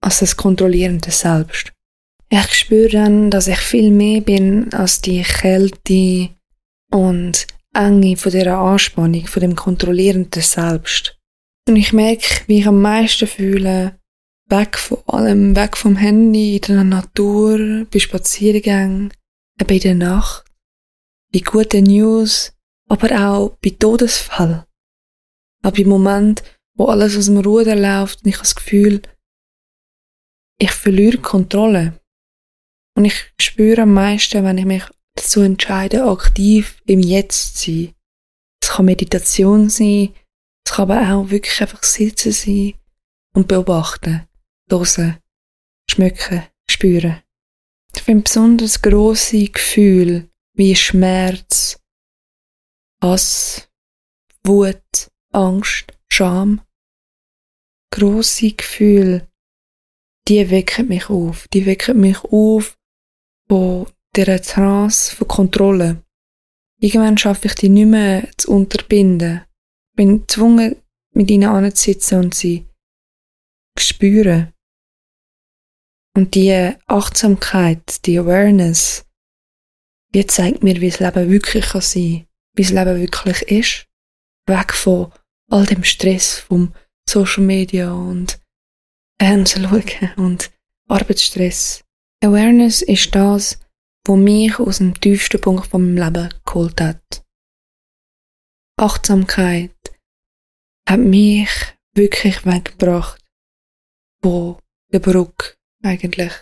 als 0.00 0.20
das 0.20 0.36
kontrollierende 0.36 1.10
Selbst. 1.10 1.72
Ich 2.30 2.54
spüre 2.54 2.90
dann, 2.90 3.30
dass 3.30 3.46
ich 3.48 3.58
viel 3.58 3.90
mehr 3.90 4.20
bin 4.20 4.72
als 4.72 5.00
die 5.00 5.22
Kälte 5.22 6.30
und 6.90 7.46
Enge 7.74 8.16
von 8.16 8.32
dieser 8.32 8.58
Anspannung, 8.58 9.26
von 9.26 9.40
dem 9.40 9.54
kontrollierenden 9.54 10.42
Selbst. 10.42 11.18
Und 11.68 11.76
ich 11.76 11.92
merke, 11.92 12.42
wie 12.46 12.60
ich 12.60 12.66
am 12.66 12.80
meisten 12.80 13.26
fühle, 13.26 13.97
weg 14.48 14.78
von 14.78 14.98
allem, 15.06 15.56
weg 15.56 15.76
vom 15.76 15.96
Handy, 15.96 16.56
in 16.56 16.62
der 16.62 16.84
Natur, 16.84 17.86
bei 17.90 17.98
Spaziergängen, 17.98 19.12
bei 19.66 19.78
der 19.78 19.94
Nacht, 19.94 20.44
bei 21.32 21.40
guten 21.40 21.84
News, 21.84 22.52
aber 22.88 23.28
auch 23.28 23.56
bei 23.62 23.70
Todesfällen. 23.70 24.64
Aber 25.62 25.78
im 25.78 25.88
Moment, 25.88 26.42
wo 26.74 26.86
alles 26.86 27.16
aus 27.16 27.26
dem 27.26 27.38
Ruder 27.38 27.76
läuft 27.76 28.22
und 28.22 28.28
ich 28.28 28.36
habe 28.36 28.44
das 28.44 28.54
Gefühl, 28.54 29.02
ich 30.58 30.70
verliere 30.70 31.18
Kontrolle. 31.18 32.00
Und 32.96 33.04
ich 33.04 33.32
spüre 33.40 33.82
am 33.82 33.94
meisten, 33.94 34.42
wenn 34.44 34.58
ich 34.58 34.64
mich 34.64 34.84
dazu 35.14 35.40
entscheide, 35.40 36.04
aktiv 36.04 36.82
im 36.86 37.00
Jetzt 37.00 37.58
zu 37.58 37.70
sein. 37.70 37.94
Es 38.62 38.70
kann 38.70 38.86
Meditation 38.86 39.70
sein, 39.70 40.14
es 40.64 40.72
kann 40.72 40.90
aber 40.90 41.12
auch 41.12 41.30
wirklich 41.30 41.60
einfach 41.60 41.82
sitzen 41.82 42.32
sein 42.32 42.74
und 43.34 43.46
beobachten, 43.46 44.27
hören, 44.70 45.18
schmecken, 45.90 46.44
spüren. 46.68 47.22
Ich 47.94 48.02
finde 48.02 48.24
besonders 48.24 48.82
grosse 48.82 49.48
Gefühle 49.48 50.28
wie 50.54 50.74
Schmerz, 50.74 51.80
Hass, 53.02 53.68
Wut, 54.44 55.10
Angst, 55.32 55.92
Scham. 56.08 56.60
Grosse 57.90 58.52
Gefühle, 58.52 59.28
die 60.26 60.50
wecken 60.50 60.88
mich 60.88 61.08
auf. 61.08 61.48
Die 61.48 61.64
wecken 61.64 62.00
mich 62.00 62.22
auf 62.24 62.76
von 63.48 63.86
dieser 64.14 64.42
Trance 64.42 65.14
von 65.14 65.28
Kontrolle. 65.28 66.02
Irgendwann 66.80 67.18
schaffe 67.18 67.46
ich 67.46 67.54
die 67.54 67.68
nicht 67.68 67.86
mehr 67.86 68.28
zu 68.36 68.52
unterbinden. 68.52 69.42
Ich 69.90 69.96
bin 69.96 70.20
gezwungen, 70.20 70.76
mit 71.14 71.30
ihnen 71.30 71.48
anzusitzen 71.48 72.20
und 72.20 72.34
sie 72.34 72.66
zu 73.76 73.84
spüren. 73.84 74.52
Und 76.18 76.34
die 76.34 76.74
Achtsamkeit, 76.88 78.04
die 78.04 78.18
Awareness, 78.18 79.06
die 80.12 80.26
zeigt 80.26 80.64
mir, 80.64 80.80
wie 80.80 80.90
das 80.90 80.98
Leben 80.98 81.30
wirklich 81.30 81.66
sein 81.66 82.26
kann, 82.26 82.26
wie 82.54 82.62
das 82.62 82.72
Leben 82.72 83.00
wirklich 83.00 83.42
ist. 83.42 83.86
Weg 84.48 84.74
von 84.74 85.12
all 85.48 85.64
dem 85.64 85.84
Stress 85.84 86.40
vom 86.40 86.74
Social 87.08 87.44
Media 87.44 87.92
und 87.92 88.40
Fernsehen 89.20 89.68
schauen 89.68 90.12
und 90.16 90.50
Arbeitsstress. 90.88 91.84
Awareness 92.20 92.82
ist 92.82 93.14
das, 93.14 93.60
was 94.04 94.18
mich 94.18 94.58
aus 94.58 94.78
dem 94.78 95.00
tiefsten 95.00 95.40
Punkt 95.40 95.68
von 95.68 95.94
meinem 95.94 96.04
Leben 96.04 96.34
geholt 96.44 96.80
hat. 96.80 97.24
Achtsamkeit 98.76 99.70
hat 100.88 100.98
mich 100.98 101.48
wirklich 101.94 102.44
weggebracht 102.44 103.24
von 104.20 104.56
der 104.92 104.98
Brücke 104.98 105.57
eigentlich, 105.82 106.32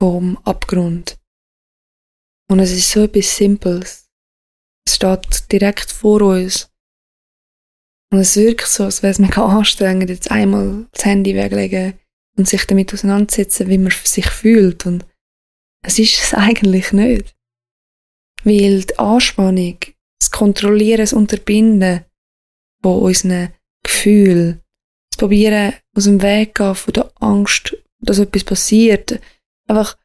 vom 0.00 0.38
Abgrund. 0.38 1.18
Und 2.48 2.58
es 2.58 2.72
ist 2.72 2.90
so 2.90 3.04
etwas 3.04 3.36
Simples. 3.36 4.08
Es 4.86 4.96
steht 4.96 5.50
direkt 5.52 5.90
vor 5.92 6.22
uns 6.22 6.70
und 8.12 8.18
es 8.18 8.36
wirkt 8.36 8.66
so, 8.66 8.84
als 8.84 9.02
wäre 9.02 9.12
es 9.12 9.18
mega 9.20 9.44
anstrengend, 9.44 10.10
jetzt 10.10 10.30
einmal 10.30 10.86
das 10.92 11.04
Handy 11.04 11.34
weglegen 11.34 11.94
und 12.36 12.48
sich 12.48 12.66
damit 12.66 12.92
auseinandersetzen, 12.92 13.68
wie 13.68 13.78
man 13.78 13.92
sich 13.92 14.28
fühlt. 14.28 14.84
Und 14.84 15.06
es 15.82 15.98
ist 15.98 16.20
es 16.20 16.34
eigentlich 16.34 16.92
nicht. 16.92 17.36
Weil 18.42 18.82
die 18.82 18.98
Anspannung, 18.98 19.78
das 20.18 20.30
Kontrollieren, 20.30 21.00
das 21.00 21.12
Unterbinden 21.12 22.04
von 22.82 23.00
unseren 23.00 23.54
Gefühlen, 23.84 24.60
das 25.10 25.18
Probieren 25.18 25.74
aus 25.96 26.04
dem 26.04 26.20
Weg 26.22 26.56
gehen 26.56 26.74
von 26.74 26.92
der 26.92 27.12
Angst, 27.20 27.76
dass 28.00 28.18
etwas 28.18 28.44
passiert, 28.44 29.20
einfach 29.68 29.96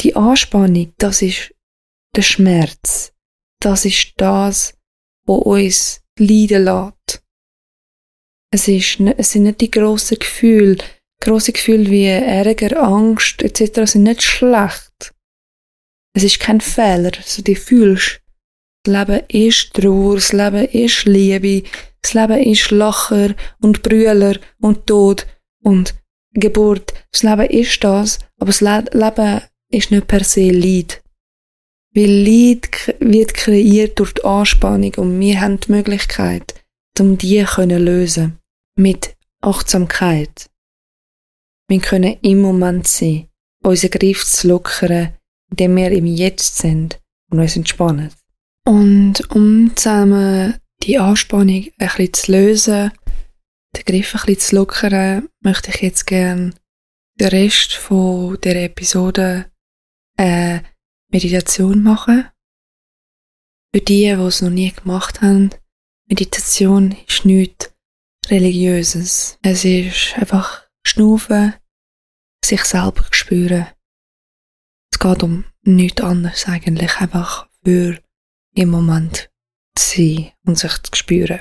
die 0.00 0.14
Anspannung, 0.14 0.92
das 0.98 1.22
ist 1.22 1.54
der 2.14 2.22
Schmerz. 2.22 3.12
Das 3.60 3.84
ist 3.84 4.12
das, 4.16 4.74
was 5.26 5.38
uns 5.42 6.02
leiden 6.18 6.64
lässt. 6.64 7.22
Es, 8.50 8.68
ist, 8.68 9.00
es 9.00 9.32
sind 9.32 9.42
nicht 9.42 9.60
die 9.60 9.70
grossen 9.70 10.18
Gefühle. 10.18 10.78
Grosse 11.20 11.52
Gefühle 11.52 11.90
wie 11.90 12.06
Ärger, 12.06 12.80
Angst 12.82 13.42
etc. 13.42 13.90
sind 13.90 14.04
nicht 14.04 14.22
schlecht. 14.22 15.12
Es 16.14 16.22
ist 16.22 16.40
kein 16.40 16.60
Fehler, 16.60 17.12
also 17.16 17.42
du 17.42 17.54
fühlst. 17.54 18.22
Das 18.84 18.94
Leben 18.94 19.24
ist 19.28 19.74
Trauer, 19.74 20.14
das 20.14 20.32
Leben 20.32 20.64
ist 20.66 21.04
Liebe, 21.04 21.68
das 22.00 22.14
Leben 22.14 22.42
ist 22.42 22.70
Lacher 22.70 23.34
und 23.60 23.82
Brüller 23.82 24.38
und 24.60 24.86
Tod 24.86 25.26
und 25.62 25.97
Geburt. 26.40 26.94
Das 27.12 27.22
Leben 27.22 27.46
ist 27.46 27.82
das, 27.84 28.18
aber 28.38 28.52
das 28.52 28.60
Leben 28.60 29.42
ist 29.70 29.90
nicht 29.90 30.06
per 30.06 30.24
se 30.24 30.50
Leid. 30.50 31.02
Weil 31.94 32.10
Leid 32.10 32.96
wird 33.00 33.34
kreiert 33.34 33.98
durch 33.98 34.14
die 34.14 34.24
Anspannung 34.24 34.94
und 34.96 35.20
wir 35.20 35.40
haben 35.40 35.60
die 35.60 35.72
Möglichkeit, 35.72 36.54
um 36.98 37.18
die 37.18 37.44
zu 37.44 37.64
lösen. 37.64 38.38
Mit 38.76 39.16
Achtsamkeit. 39.40 40.48
Wir 41.68 41.80
können 41.80 42.16
im 42.22 42.40
Moment 42.40 42.86
sein, 42.86 43.28
unseren 43.62 43.90
Griff 43.90 44.24
zu 44.24 44.48
lockern, 44.48 45.14
indem 45.50 45.76
wir 45.76 45.90
im 45.90 46.06
Jetzt 46.06 46.58
sind 46.58 47.00
und 47.30 47.40
uns 47.40 47.56
entspannen. 47.56 48.10
Und 48.64 49.30
um 49.34 49.72
zusammen 49.76 50.54
die 50.82 50.98
Anspannung 50.98 51.66
ein 51.78 51.88
bisschen 51.88 52.12
zu 52.12 52.32
lösen, 52.32 52.92
den 53.78 53.84
Griff 53.84 54.14
ein 54.14 54.20
bisschen 54.26 54.40
zu 54.40 54.56
lockern, 54.56 55.28
möchte 55.40 55.70
ich 55.70 55.82
jetzt 55.82 56.06
gerne 56.06 56.54
den 57.20 57.28
Rest 57.28 57.74
von 57.74 58.38
der 58.42 58.64
Episode 58.64 59.50
eine 60.16 60.64
Meditation 61.10 61.82
machen. 61.82 62.28
Für 63.74 63.80
die, 63.80 64.04
die 64.04 64.10
es 64.10 64.42
noch 64.42 64.50
nie 64.50 64.72
gemacht 64.72 65.20
haben, 65.20 65.50
Meditation 66.08 66.96
ist 67.06 67.24
nichts 67.24 67.72
Religiöses. 68.28 69.38
Es 69.42 69.64
ist 69.64 70.16
einfach 70.16 70.66
Schnaufen, 70.86 71.54
sich 72.44 72.64
selber 72.64 73.04
spüren. 73.10 73.68
Es 74.92 74.98
geht 74.98 75.22
um 75.22 75.44
nichts 75.62 76.02
anderes 76.02 76.46
eigentlich, 76.46 76.96
einfach 76.96 77.48
für 77.62 78.00
im 78.54 78.70
Moment 78.70 79.30
zu 79.74 79.96
sein 79.96 80.32
und 80.44 80.58
sich 80.58 80.72
zu 80.82 80.94
spüren. 80.94 81.40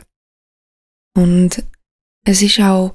Und 1.15 1.63
es 2.27 2.41
ist 2.41 2.59
auch 2.59 2.93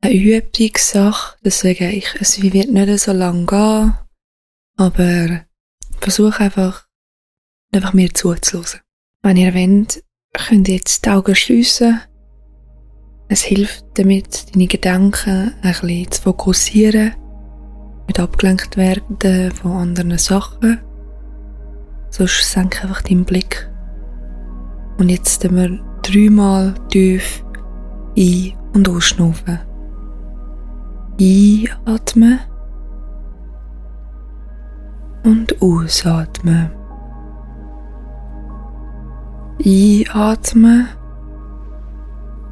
eine 0.00 0.14
Übungssache, 0.14 1.36
deswegen 1.44 1.90
ich, 1.90 2.08
es 2.20 2.40
wird 2.40 2.70
nicht 2.70 3.00
so 3.00 3.12
lange 3.12 3.44
gehen, 3.44 3.94
aber 4.78 5.44
versuche 6.00 6.40
einfach, 6.40 6.86
einfach 7.72 7.92
mir 7.92 8.12
zuzulassen. 8.14 8.80
Wenn 9.22 9.36
ihr 9.36 9.54
wollt, 9.54 10.02
könnt 10.32 10.68
ihr 10.68 10.76
jetzt 10.76 11.04
die 11.04 11.10
Augen 11.10 11.34
schliessen. 11.34 12.00
Es 13.28 13.42
hilft 13.42 13.84
damit, 13.94 14.54
deine 14.54 14.68
Gedanken 14.68 15.54
ein 15.60 15.72
bisschen 15.80 16.10
zu 16.12 16.22
fokussieren, 16.22 17.14
nicht 18.06 18.20
abgelenkt 18.20 18.78
werden 18.78 19.50
von 19.52 19.72
anderen 19.72 20.16
Sachen. 20.16 20.80
Sonst 22.08 22.52
senke 22.52 22.82
einfach 22.82 23.02
deinen 23.02 23.24
Blick. 23.26 23.68
Und 24.96 25.10
jetzt 25.10 25.42
tun 25.42 25.56
wir 25.56 26.00
dreimal 26.02 26.74
tief 26.88 27.44
ein- 28.16 28.52
und 28.74 28.88
ausschnaufen. 28.88 29.58
Einatmen 31.20 32.40
und 35.24 35.62
ausatmen. 35.62 36.70
Einatmen 39.64 40.88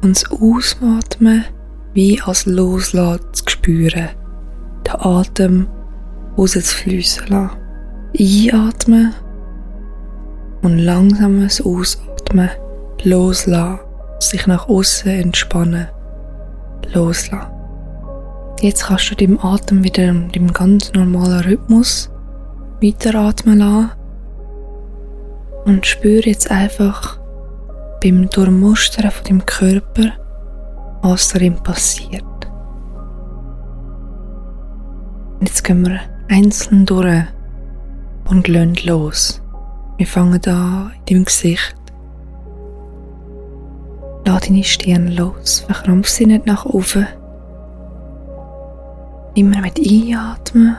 und 0.01 0.15
das 0.15 0.31
Ausatmen 0.31 1.45
wie 1.93 2.21
als 2.21 2.45
Loslassen 2.45 3.21
zu 3.33 3.43
spüren. 3.47 4.09
Den 4.85 4.95
Atem 4.99 5.67
rauszufliessen 6.37 7.27
lassen. 7.27 7.57
Einatmen 8.17 9.13
und 10.61 10.79
langsames 10.79 11.61
Ausatmen 11.61 12.49
loslassen, 13.03 13.79
sich 14.19 14.47
nach 14.47 14.67
außen 14.67 15.11
entspannen, 15.11 15.87
loslassen. 16.93 17.51
Jetzt 18.61 18.85
kannst 18.85 19.11
du 19.11 19.15
deinem 19.15 19.39
Atem 19.39 19.83
wieder 19.83 20.03
in 20.03 20.31
deinem 20.31 20.53
ganz 20.53 20.93
normalen 20.93 21.41
Rhythmus 21.41 22.09
weiteratmen 22.81 23.59
lassen 23.59 23.91
und 25.65 25.85
spüre 25.85 26.27
jetzt 26.27 26.49
einfach 26.49 27.19
beim 28.01 28.29
Durchmustern 28.29 29.11
von 29.11 29.23
deinem 29.25 29.45
Körper, 29.45 30.11
was 31.01 31.29
darin 31.29 31.55
passiert. 31.55 32.23
Und 35.39 35.49
jetzt 35.49 35.63
gehen 35.63 35.85
wir 35.85 35.99
einzeln 36.29 36.85
durch 36.85 37.23
und 38.29 38.47
lassen 38.47 38.75
los. 38.85 39.41
Wir 39.97 40.07
fangen 40.07 40.41
an 40.45 40.91
in 40.99 41.05
deinem 41.05 41.25
Gesicht. 41.25 41.75
Lass 44.25 44.41
deine 44.41 44.63
Stirn 44.63 45.15
los, 45.15 45.59
verkrampf 45.59 46.07
sie 46.07 46.25
nicht 46.25 46.47
nach 46.47 46.65
oben. 46.65 47.07
Immer 49.35 49.61
mit 49.61 49.79
Einatmen 49.79 50.77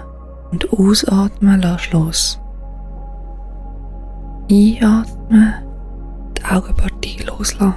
und 0.50 0.72
Ausatmen 0.72 1.60
lass 1.60 1.92
los. 1.92 2.40
Einatmen, 4.50 5.54
die 6.36 6.44
Augenpartie 6.44 7.22
loslassen. 7.22 7.74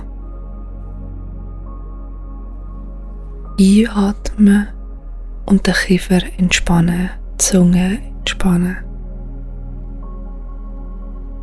Einatmen 3.60 4.68
und 5.46 5.68
den 5.68 5.74
Kiefer 5.74 6.22
entspannen, 6.38 7.10
die 7.34 7.38
Zunge 7.38 8.00
entspannen. 8.20 8.78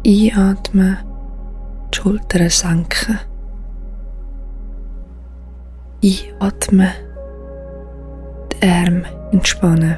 Einatmen, 0.04 0.98
die 1.92 1.96
Schultern 1.96 2.48
senken. 2.48 3.18
Einatmen, 6.04 6.90
die 8.52 8.68
Arme 8.68 9.04
entspannen. 9.32 9.96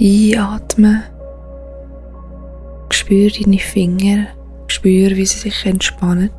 Einatmen, 0.00 1.02
spür 2.90 3.30
deine 3.30 3.58
Finger, 3.58 4.28
spür, 4.68 5.10
wie 5.10 5.26
sie 5.26 5.38
sich 5.38 5.66
entspannen 5.66 6.30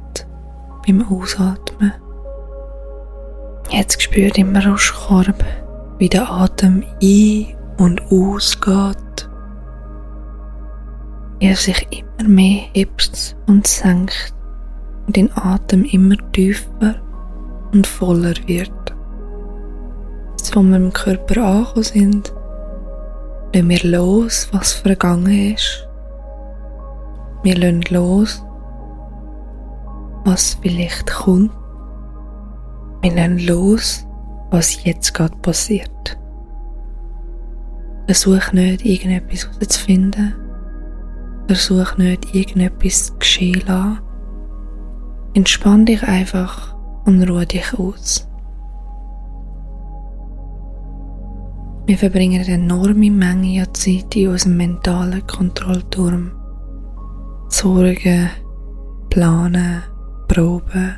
beim 0.86 1.06
Ausatmen. 1.08 1.94
Jetzt 3.70 4.02
spür 4.02 4.36
im 4.36 4.54
Brustkorb, 4.54 5.46
wie 6.00 6.10
der 6.10 6.30
Atem 6.30 6.84
ein- 7.02 7.56
und 7.78 8.02
ausgeht. 8.12 9.30
Wie 11.40 11.46
er 11.46 11.56
sich 11.56 11.88
immer 11.92 12.30
mehr 12.30 12.64
hebt 12.74 13.36
und 13.48 13.68
senkt 13.68 14.34
und 15.06 15.16
den 15.16 15.32
Atem 15.36 15.86
immer 15.86 16.16
tiefer 16.32 16.96
und 17.74 17.88
voller 17.88 18.36
wird. 18.48 18.72
Wo 20.54 20.62
wir 20.62 20.76
im 20.76 20.92
Körper 20.92 21.42
angekommen 21.42 21.84
sind, 21.84 22.34
lassen 23.54 23.70
wir 23.70 23.84
los, 23.84 24.50
was 24.52 24.74
vergangen 24.74 25.54
ist. 25.54 25.88
Wir 27.44 27.58
lassen 27.58 27.84
los, 27.90 28.44
was 30.26 30.58
vielleicht 30.62 31.10
kommt. 31.10 31.52
Wir 33.02 33.16
lassen 33.16 33.40
los, 33.48 34.06
was 34.50 34.84
jetzt 34.84 35.14
gerade 35.14 35.36
passiert. 35.38 36.18
Versuch 38.08 38.52
nicht, 38.52 38.86
irgendetwas 38.86 39.48
herauszufinden. 39.48 40.36
Versuch 41.48 41.98
nicht, 41.98 42.36
irgendetwas 42.36 43.06
zu 43.06 43.18
geschehen 43.18 43.64
lassen. 43.66 44.00
Entspann 45.34 45.86
dich 45.86 46.04
einfach 46.04 46.76
und 47.06 47.24
ruhe 47.30 47.46
dich 47.46 47.74
aus. 47.78 48.28
Wir 51.86 51.98
verbringen 51.98 52.42
eine 52.42 52.54
enorme 52.54 53.12
Menge 53.12 53.64
an 53.64 53.74
Zeit 53.74 54.16
in 54.16 54.30
unserem 54.30 54.58
mentalen 54.58 55.26
Kontrollturm. 55.28 56.32
Sorgen, 57.50 58.30
planen, 59.10 59.84
proben, 60.28 60.96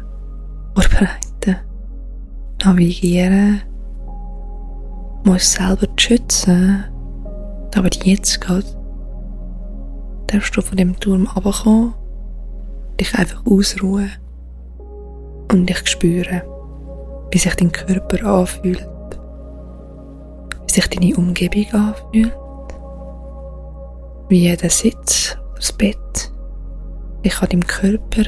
vorbereiten, 0.75 1.55
navigieren, 2.63 3.61
muss 5.23 5.53
selber 5.53 5.87
schützen, 5.97 6.83
aber 7.75 7.89
jetzt 8.03 8.39
geht, 8.41 8.77
darfst 10.27 10.55
du 10.55 10.61
von 10.61 10.77
dem 10.77 10.99
Turm 10.99 11.27
runterkommen, 11.27 11.93
dich 12.99 13.15
einfach 13.15 13.43
ausruhen 13.47 14.11
und 15.51 15.67
dich 15.67 15.87
spüren, 15.87 16.41
wie 17.31 17.37
sich 17.37 17.55
dein 17.55 17.71
Körper 17.71 18.25
anfühlt, 18.25 18.87
wie 20.65 20.71
sich 20.71 20.87
deine 20.87 21.15
Umgebung 21.15 21.65
anfühlt, 21.71 22.33
wie 24.29 24.55
der 24.55 24.69
Sitz 24.69 25.37
oder 25.37 25.55
das 25.55 25.73
Bett 25.73 26.31
sich 27.23 27.41
an 27.41 27.49
deinem 27.49 27.67
Körper 27.67 28.23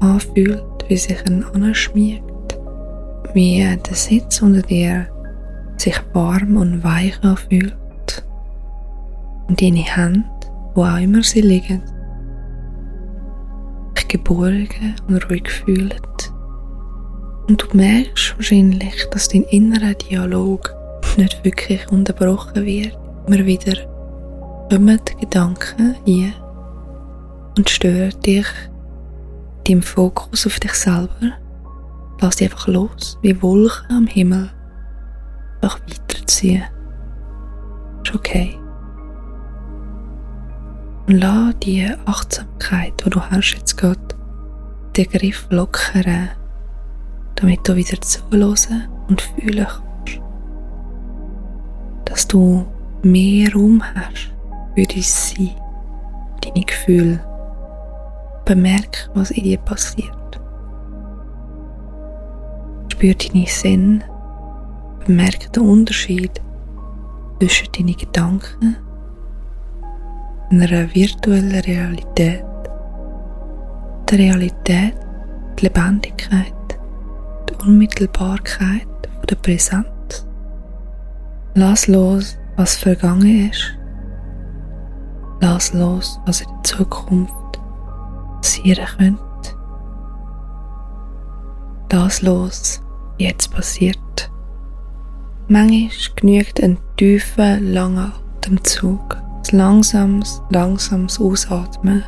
anfühlt, 0.00 0.64
wie 0.88 0.96
sich 0.96 1.24
ein 1.26 1.44
anschmiegt, 1.44 2.58
wie 3.34 3.58
der 3.58 3.94
Sitz 3.94 4.42
unter 4.42 4.62
dir 4.62 5.06
sich 5.76 6.00
warm 6.12 6.56
und 6.56 6.84
weich 6.84 7.22
anfühlt. 7.22 7.76
Und 9.48 9.60
deine 9.60 9.84
Hände, 9.84 10.24
wo 10.74 10.84
auch 10.84 10.98
immer 10.98 11.22
sie 11.22 11.40
liegen, 11.40 11.82
sich 13.94 14.08
geborgen 14.08 14.94
und 15.08 15.30
ruhig 15.30 15.48
fühlen. 15.50 15.92
Und 17.52 17.60
du 17.60 17.76
merkst 17.76 18.34
wahrscheinlich, 18.36 19.10
dass 19.10 19.28
dein 19.28 19.42
innerer 19.42 19.92
Dialog 19.92 20.74
nicht 21.18 21.44
wirklich 21.44 21.86
unterbrochen 21.92 22.64
wird. 22.64 22.98
Immer 23.26 23.44
wieder 23.44 23.76
kommen 24.70 24.98
Gedanken 25.20 25.96
ein 26.06 26.32
und 27.58 27.68
stören 27.68 28.18
dich 28.22 28.46
deinem 29.68 29.82
Fokus 29.82 30.46
auf 30.46 30.58
dich 30.60 30.72
selber. 30.72 31.32
Lass 32.22 32.36
dich 32.36 32.50
einfach 32.50 32.68
los, 32.68 33.18
wie 33.20 33.42
Wolken 33.42 33.96
am 33.96 34.06
Himmel. 34.06 34.48
Einfach 35.60 35.78
weiterziehen. 35.80 36.64
Ist 38.02 38.14
okay. 38.14 38.58
Und 41.06 41.18
lass 41.18 41.54
die 41.62 41.86
Achtsamkeit, 42.06 42.94
die 43.04 43.10
du 43.10 43.20
hast 43.20 43.52
jetzt 43.52 43.76
gerade, 43.76 44.00
den 44.96 45.04
Griff 45.10 45.46
lockern, 45.50 46.30
damit 47.36 47.66
du 47.68 47.74
wieder 47.76 48.00
zuhören 48.00 48.88
und 49.08 49.20
fühlen 49.20 49.66
kannst. 49.66 50.20
du 52.32 52.64
mehr 53.02 53.52
Raum 53.52 53.82
hast 53.82 54.32
für 54.74 54.84
dein 54.84 55.02
Sein, 55.02 55.50
deine 56.42 56.64
Gefühle. 56.64 57.20
Bemerk, 58.44 59.10
was 59.14 59.30
in 59.30 59.44
dir 59.44 59.58
passiert. 59.58 60.40
Spür 62.88 63.14
deine 63.14 63.46
Sinn. 63.46 64.02
Bemerk 65.06 65.52
den 65.52 65.62
Unterschied 65.62 66.40
zwischen 67.38 67.72
deinen 67.72 67.96
Gedanken 67.96 68.76
und 70.50 70.62
einer 70.62 70.94
virtuellen 70.94 71.60
Realität. 71.60 72.44
Die 74.10 74.14
Realität, 74.16 74.94
die 75.58 75.64
Lebendigkeit, 75.64 76.52
die 77.52 77.66
Unmittelbarkeit 77.66 78.86
der 79.28 79.36
Präsenz. 79.36 80.26
Lass 81.54 81.86
los, 81.86 82.38
was 82.56 82.76
vergangen 82.76 83.50
ist. 83.50 83.76
Lass 85.40 85.72
los, 85.74 86.20
was 86.26 86.40
in 86.40 86.48
der 86.48 86.62
Zukunft 86.62 87.34
passieren 88.36 88.86
könnte. 88.96 89.20
Lass 91.92 92.22
los, 92.22 92.80
jetzt 93.18 93.52
passiert. 93.52 93.98
Manchmal 95.48 95.90
genügt 96.16 96.62
ein 96.62 96.78
tiefer, 96.96 97.60
langer 97.60 98.12
Atemzug, 98.38 99.16
ein 99.16 99.58
langsames, 99.58 100.42
langsames 100.50 101.20
Ausatmen. 101.20 102.02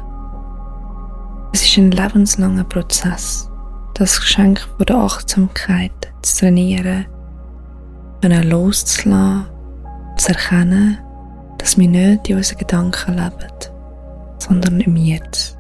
Es 1.53 1.63
ist 1.63 1.77
ein 1.77 1.91
lebenslanger 1.91 2.65
Prozess, 2.65 3.51
das 3.95 4.21
Geschenk 4.21 4.61
von 4.77 4.87
der 4.87 4.97
Achtsamkeit 4.97 5.93
zu 6.23 6.41
trainieren, 6.41 7.07
können 8.21 8.51
loszulassen, 8.51 9.47
zu 10.17 10.29
erkennen, 10.29 10.99
dass 11.59 11.79
wir 11.79 11.89
nicht 11.89 12.29
in 12.29 12.37
unseren 12.37 12.59
Gedanken 12.59 13.15
leben, 13.15 13.53
sondern 14.39 14.81
im 14.81 14.97
Jetzt. 14.97 15.57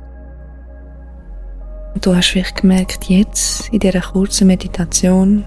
Und 1.94 2.04
du 2.04 2.14
hast 2.14 2.28
vielleicht 2.28 2.60
gemerkt, 2.60 3.04
jetzt 3.04 3.68
in 3.68 3.78
dieser 3.78 4.00
kurzen 4.00 4.48
Meditation, 4.48 5.46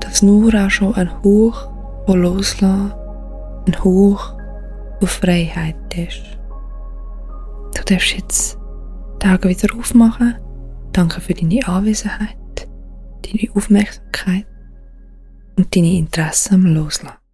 dass 0.00 0.22
nur 0.22 0.54
auch 0.54 0.70
schon 0.70 0.94
ein 0.94 1.10
Hauch 1.24 1.70
von 2.06 2.20
Loslassen, 2.20 2.92
ein 3.66 3.84
Hauch 3.84 4.34
von 4.98 5.08
Freiheit 5.08 5.76
ist. 5.96 6.20
Du 7.74 7.82
darfst 7.82 8.12
jetzt 8.12 8.58
die 9.22 9.26
Augen 9.26 9.48
wieder 9.48 9.74
aufmachen. 9.74 10.36
Danke 10.98 11.20
für 11.20 11.32
deine 11.32 11.64
Anwesenheit, 11.64 12.66
deine 13.22 13.54
Aufmerksamkeit 13.54 14.48
und 15.56 15.76
deine 15.76 15.92
Interessen 15.92 16.54
am 16.54 16.74
Loslassen. 16.74 17.27